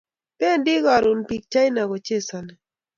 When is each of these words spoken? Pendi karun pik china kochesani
Pendi 0.39 0.75
karun 0.85 1.19
pik 1.29 1.43
china 1.51 1.81
kochesani 1.89 2.53